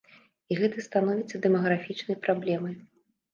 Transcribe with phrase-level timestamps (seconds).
[0.53, 2.75] І гэта становіцца дэмаграфічнай праблемай.